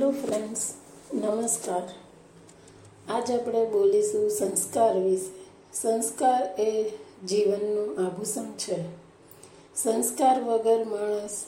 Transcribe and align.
Hello 0.00 0.10
friends 0.10 0.74
નમસ્કાર 1.14 1.82
આજ 3.12 3.30
આપણે 3.30 3.64
બોલીશું 3.64 4.30
સંસ્કાર 4.30 4.96
વિશે. 4.96 5.50
સંસ્કાર 5.74 6.60
એ 6.60 6.90
જીવનનું 7.28 8.06
આભૂષણ 8.06 8.44
છે. 8.44 8.76
સંસ્કાર 9.76 10.42
વગર 10.42 10.84
માણસ 10.84 11.44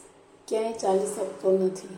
ક્યાંય 0.49 0.73
ચાલી 0.73 1.07
શકતો 1.07 1.53
નથી. 1.53 1.97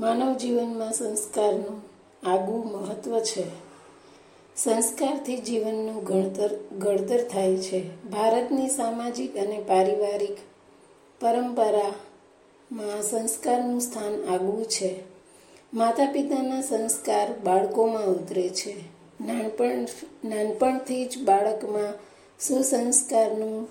માનવ 0.00 0.34
જીવનમાં 0.34 0.92
સંસ્કારનું 0.92 1.82
આગવું 2.30 2.66
મહત્ત્વ 2.66 3.20
છે. 3.20 3.44
સંસ્કારથી 4.56 5.36
જીવનનું 5.36 6.04
ઘડતર 6.04 6.50
ઘડતર 6.78 7.28
થાય 7.28 7.56
છે. 7.56 8.04
ભારતની 8.04 8.68
સામાજિક 8.68 9.36
અને 9.36 9.64
પારિવારિક 9.68 10.36
પરંપરામાં 12.70 13.02
સંસ્કારનું 13.02 13.80
સ્થાન 13.80 14.34
આગવું 14.34 14.64
છે. 14.64 14.94
માતા 15.74 16.12
પિતાના 16.12 16.60
સંસ્કાર 16.60 17.28
બાળકોમાં 17.44 18.06
ઉતરે 18.06 18.48
છે. 18.48 18.74
નાનપણ, 19.26 19.86
નાનપણથી 20.24 21.04
જ 21.04 21.24
બાળકમાં 21.24 21.92
સુસંસ્કારનું 22.40 23.68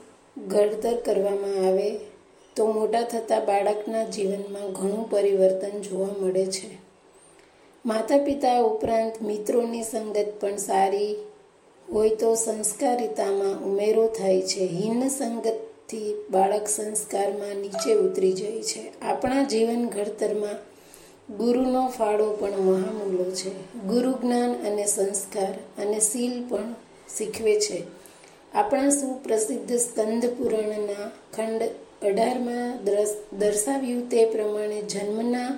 ઘડતર 0.47 0.95
કરવામાં 0.95 1.67
આવે 1.67 1.99
તો 2.55 2.71
મોટા 2.71 3.01
થતાં 3.01 3.45
બાળકના 3.45 4.03
જીવનમાં 4.03 4.71
ઘણું 4.71 5.09
પરિવર્તન 5.09 5.81
જોવા 5.81 6.09
મળે 6.21 6.45
છે. 6.45 6.77
માતા 7.85 8.17
પિતા 8.17 8.59
ઉપરાંત 8.59 9.21
મિત્રોની 9.21 9.83
સંગત 9.83 10.25
પણ 10.39 10.57
સારી 10.57 11.15
હોય 11.93 12.09
તો 12.09 12.35
સંસ્કારિતામાં 12.35 13.63
ઉમેરો 13.63 14.07
થાય 14.07 14.41
છે. 14.41 14.65
હિન્ન 14.65 15.07
સંગતથી 15.87 16.15
બાળક 16.31 16.67
સંસ્કારમાં 16.67 17.55
નીચે 17.55 17.93
ઉતરી 17.95 18.33
જાય 18.33 18.63
છે. 18.63 19.01
આપણા 19.01 19.43
જીવન 19.43 19.87
ઘડતરમાં 19.87 20.57
ગુરુનો 21.37 21.87
ફાળો 21.87 22.27
પણ 22.31 22.57
મહામૂલો 22.59 23.31
છે. 23.31 23.51
ગુરુ 23.87 24.11
જ્ઞાન 24.11 24.51
અને 24.67 24.85
સંસ્કાર 24.85 25.53
અને 25.81 25.99
શીલ 25.99 26.35
પણ 26.49 26.73
શીખવે 27.17 27.59
છે. 27.59 27.83
આપણા 28.53 28.89
સુપ્રસિદ્ધ 28.89 29.73
સ્કંદ 29.73 30.25
પુરાણના 30.25 31.09
ખંડ 31.35 31.61
અઢારમાં 32.01 32.83
દર્શાવ્યું 33.39 34.09
તે 34.09 34.25
પ્રમાણે 34.25 34.81
જન્મના 34.81 35.49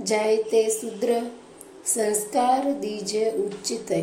જાય 0.00 0.42
તે 0.42 0.68
શુદ્ર 0.68 1.20
સંસ્કાર 1.86 2.72
દીજે 2.72 3.30
ઉચ્ચિતય. 3.30 4.02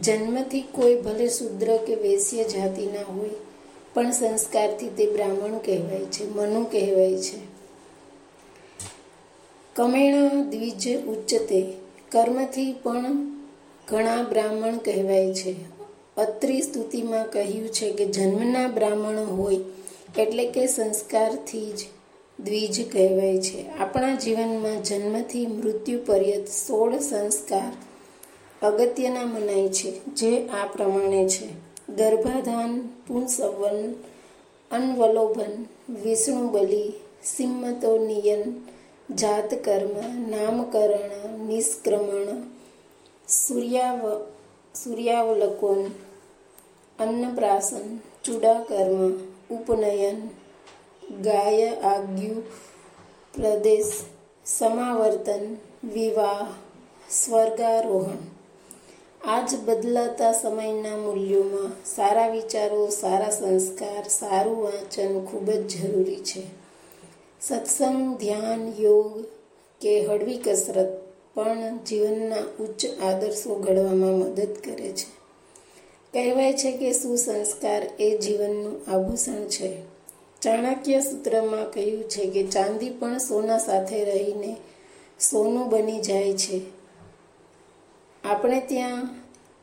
જન્મથી 0.00 0.60
કોઈ 0.72 0.96
ભલે 1.00 1.28
શુદ્ર 1.28 1.76
કે 1.76 1.94
વેશ્ય 1.94 2.44
જાતિના 2.44 3.12
હોય 3.12 3.36
પણ 3.96 4.10
સંસ્કારથી 4.10 4.88
તે 4.88 5.12
બ્રાહ્મણ 5.12 5.58
કહેવાય 5.58 5.98
છે, 5.98 6.30
મનુ 6.30 6.64
કહેવાય 6.64 7.16
છે. 7.16 7.38
કમેણ 9.74 10.42
દ્વિજ 10.42 11.06
ઉચ્ચતે, 11.06 11.72
કર્મથી 12.08 12.72
પણ 12.72 13.16
ઘણા 13.88 14.22
બ્રાહ્મણ 14.22 14.76
કહેવાય 14.76 15.34
છે. 15.34 15.54
અત્રિ 16.16 16.60
સ્તુતિમાં 16.60 17.30
કહ્યું 17.30 17.68
છે 17.68 17.92
કે 17.92 18.06
જન્મના 18.06 18.68
બ્રાહ્મણ 18.68 19.16
હોય 19.16 19.58
એટલે 20.18 20.46
કે 20.46 20.66
સંસ્કારથી 20.66 21.72
જ 21.72 21.80
દ્વિજ 22.40 22.92
કહેવાય 22.92 23.38
છે. 23.38 23.68
આપણા 23.68 24.14
જીવનમાં 24.14 24.82
જન્મથી 24.82 25.46
મૃત્યુ 25.46 25.98
પર્યંત 26.06 26.48
સોળ 26.48 26.98
સંસ્કાર 26.98 27.72
અગત્યના 28.66 29.24
મનાય 29.24 29.68
છે, 29.68 30.04
જે 30.04 30.48
આ 30.48 30.66
પ્રમાણે 30.66 31.28
છે. 31.28 31.65
ગર્ભાધાન 31.88 32.72
પુંસવન 33.06 33.78
અન્વલોભન 34.70 35.52
વિષ્ણુ 36.02 36.48
બલિ 36.50 36.84
સિમ્મતો 37.24 37.90
નિયન 37.98 38.42
જાતકર્મ, 39.12 39.94
નામકરણ, 40.28 41.36
નિષ્ક્રમણ, 41.46 42.42
સૂર્યાવ, 43.28 44.02
સૂર્યાવલોકન 44.74 45.82
અન્નપ્રાસન 46.98 47.86
ચૂડાકર્મ, 48.24 49.14
ઉપનયન, 49.50 50.18
ગાય 51.22 51.70
આજ્ઞુ, 51.84 52.42
પ્રદેશ, 53.34 53.94
સમાવર્તન, 54.46 55.44
વિવાહ, 55.84 56.48
સ્વર્ગારોહણ. 57.10 58.35
આજ 59.26 59.54
બદલાતા 59.64 60.32
સમયના 60.32 60.96
મૂલ્યોમાં 60.96 61.72
સારા 61.96 62.28
વિચારો, 62.28 62.88
સારા 62.88 63.30
સંસ્કાર, 63.30 64.08
સારું 64.08 64.62
વાંચન 64.62 65.24
ખૂબ 65.24 65.50
જ 65.50 65.82
જરૂરી 65.82 66.16
છે. 66.16 66.42
સત્સંગ, 67.40 68.18
ધ્યાન, 68.18 68.72
યોગ 68.78 69.24
કે 69.80 70.06
હળવી 70.06 70.36
કસરત 70.36 70.86
પણ 71.34 71.78
જીવનના 71.78 72.36
ઉચ્ચ 72.60 72.86
આદર્શો 72.86 73.54
ઘડવામાં 73.54 74.10
મદદ 74.10 74.48
કરે 74.64 74.92
છે. 74.92 75.16
કહેવાય 76.12 76.52
છે 76.52 76.72
કે 76.72 76.92
સુસંસ્કાર 76.92 77.82
એ 78.00 78.18
જીવનનું 78.18 78.90
આભૂષણ 78.90 79.44
છે. 79.44 79.82
ચાણક્ય 80.42 81.00
સૂત્રમાં 81.00 81.72
કહ્યું 81.72 82.02
છે 82.02 82.30
કે 82.30 82.46
ચાંદી 82.46 82.90
પણ 82.90 83.18
સોના 83.18 83.58
સાથે 83.58 84.04
રહીને 84.04 84.56
સોનું 85.20 85.68
બની 85.68 86.00
જાય 86.00 86.32
છે. 86.32 86.75
આપણે 88.26 88.60
ત્યાં 88.60 89.08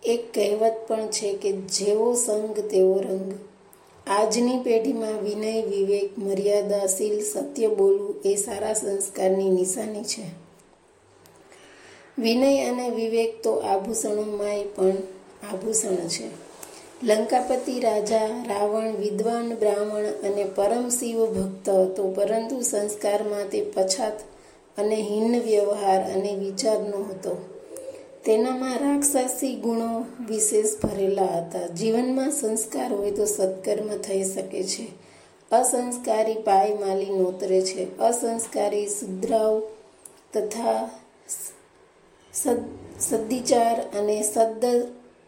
એક 0.03 0.33
કહેવત 0.33 0.73
પણ 0.87 1.07
છે 1.07 1.33
કે 1.33 1.51
જેવો 1.51 2.15
સંગ 2.15 2.59
તેવો 2.59 2.99
રંગ. 2.99 3.33
આજની 4.07 4.63
પેઢીમાં 4.63 5.23
વિનય, 5.23 5.61
વિવેક 5.61 6.19
મર્યાદાશીલ 6.19 7.23
સત્ય 7.23 7.67
બોલવું 7.67 8.15
એ 8.25 8.35
સારા 8.35 8.73
સંસ્કારની 8.73 9.49
નિશાની 9.49 10.03
છે. 10.03 10.23
વિનય 12.19 12.65
અને 12.65 12.89
વિવેક 12.89 13.43
તો 13.43 13.53
આભૂષણોમાંય 13.53 14.63
પણ 14.63 14.89
આભૂષણ 15.53 15.95
છે. 15.95 16.27
લંકાપતિ 17.03 17.79
રાજા, 17.79 18.25
રાવણ, 18.25 18.91
વિદ્વાન, 18.91 19.55
બ્રાહ્મણ 19.55 20.03
અને 20.03 20.43
પરમ 20.43 20.89
શિવ 20.89 21.25
ભક્ત 21.25 21.69
હતો, 21.69 22.11
પરંતુ 22.11 22.61
સંસ્કારમાં 22.61 23.49
તે 23.49 23.61
પછાત 23.61 24.19
અને 24.77 24.95
હિન 24.95 25.41
વ્યવહાર 25.41 26.11
અને 26.13 26.35
વિચારનો 26.35 26.97
હતો 26.97 27.52
તેનામાં 28.25 28.77
રાક્ષસી 28.77 29.55
ગુણો 29.55 30.05
વિશેષ 30.27 30.65
ભરેલા 30.83 31.25
હતા. 31.25 31.67
જીવનમાં 31.67 32.31
સંસ્કાર 32.31 32.93
હોય 32.93 33.11
તો 33.11 33.25
સત્કર્મ 33.25 33.97
થઈ 33.97 34.23
શકે 34.23 34.63
છે. 34.63 34.87
અસંસ્કારી 35.51 36.33
પાય 36.33 36.73
માલી 36.73 37.05
નોતરે 37.05 37.61
છે. 37.61 37.97
અસંસ્કારી 37.97 38.87
સુદ્રાવ 38.87 39.61
તથા 40.33 40.89
સદ્દિચાર 42.99 43.99
અને 43.99 44.23
સદ્દ 44.23 44.65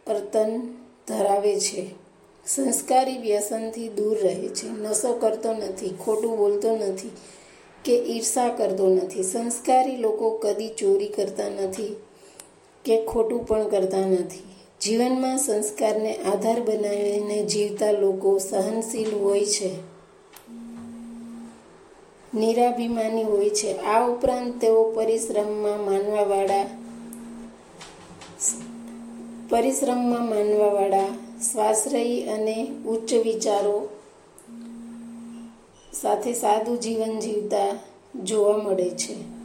વર્તન 0.07 0.61
ધરાવે 1.07 1.59
છે. 1.59 1.85
સંસ્કારી 2.47 3.17
વ્યસનથી 3.17 3.89
દૂર 3.89 4.17
રહે 4.23 4.47
છે. 4.47 4.67
નશો 4.69 5.13
કરતો 5.13 5.51
નથી, 5.53 5.89
ખોટું 6.05 6.37
બોલતો 6.37 6.75
નથી 6.75 7.11
કે 7.85 7.95
ઈર્ષા 7.97 8.49
કરતો 8.49 8.87
નથી. 8.95 9.23
સંસ્કારી 9.23 9.95
લોકો 9.97 10.37
કદી 10.37 10.69
ચોરી 10.69 11.07
કરતા 11.07 11.49
નથી. 11.63 11.95
કે 12.85 13.05
ખોટું 13.05 13.47
પણ 13.47 13.67
કરતા 13.67 13.99
નથી. 13.99 14.43
જીવનમાં 14.81 15.37
સંસ્કારને 15.37 16.15
આધાર 16.15 16.59
બનાવીને 16.59 17.43
જીવતા 17.43 17.91
લોકો 17.91 18.37
સહનશીલ 18.37 19.15
હોય 19.15 19.45
છે. 19.45 19.71
નિરાભિમાની 22.33 23.23
હોય 23.23 23.49
છે. 23.49 23.77
આ 23.77 24.07
ઉપરાંત 24.07 24.61
તેઓ 24.61 24.91
પરિશ્રમમાં 24.91 25.85
માનવાવાળા 25.85 26.65
પરિશ્રમમાં 29.49 30.29
માનવાવાળા, 30.29 31.07
સ્વાશ્રયી 31.51 32.21
અને 32.21 32.67
ઉચ્ચ 32.85 33.13
વિચારો 33.13 33.89
સાથે 35.93 36.33
સાદું 36.33 36.79
જીવન 36.79 37.19
જીવતા 37.19 37.79
જોવા 38.23 38.57
મળે 38.57 38.89
છે. 38.89 39.44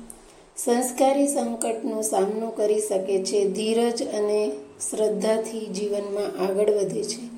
સંસ્કારી 0.64 1.28
સંકટનો 1.28 2.02
સામનો 2.02 2.50
કરી 2.50 2.80
શકે 2.80 3.24
છે. 3.24 3.48
ધીરજ 3.48 4.02
અને 4.02 4.50
શ્રદ્ધાથી 4.90 5.66
જીવનમાં 5.66 6.44
આગળ 6.44 6.70
વધે 6.70 7.02
છે. 7.02 7.30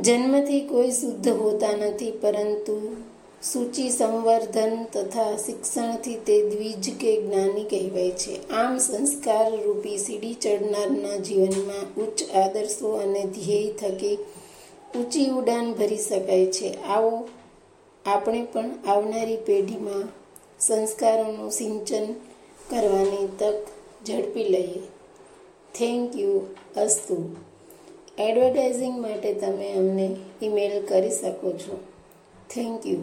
જન્મથી 0.00 0.60
કોઈ 0.60 0.90
શુદ્ધ 0.90 1.28
હોતા 1.28 1.72
નથી, 1.72 2.10
પરંતુ 2.10 2.96
સૂચિ 3.42 3.90
સંવર્ધન 3.90 4.86
તથા 4.92 5.36
શિક્ષણથી 5.36 6.14
તે 6.14 6.50
દ્વિજ 6.50 6.98
કે 7.00 7.22
જ્ઞાની 7.22 7.64
કહેવાય 7.64 8.10
છે. 8.10 8.48
આમ 8.48 8.78
સંસ્કાર 8.78 9.62
રૂપી 9.62 9.98
સીડી 9.98 10.34
ચડનારના 10.34 11.16
જીવનમાં 11.16 12.02
ઉચ્ચ 12.02 12.22
આદર્શો 12.36 12.92
અને 12.92 13.24
ધ્યેય 13.24 13.72
થકી 13.72 14.18
ઊંચી 14.96 15.30
ઉડાન 15.30 15.72
ભરી 15.72 15.96
શકાય 15.96 16.46
છે. 16.46 16.82
આવો 16.82 17.28
આપણે 18.06 18.42
પણ 18.42 18.70
આવનારી 18.86 19.36
પેઢીમાં 19.36 20.08
સંસ્કારોનું 20.60 21.50
સિંચન 21.50 22.04
કરવાની 22.70 23.26
તક 23.38 23.66
ઝડપી 24.06 24.44
લઈએ. 24.44 24.80
થેન્ક 25.74 26.16
યુ 26.16 26.40
અસ્તુ. 26.76 27.36
એડવર્ટાઇઝિંગ 28.18 29.00
માટે 29.00 29.32
તમે 29.32 29.72
અમને 29.72 30.16
ઈમેલ 30.42 30.86
કરી 30.86 31.10
શકો 31.10 31.52
છો. 31.52 31.80
Thank 32.50 32.86
you 32.86 32.98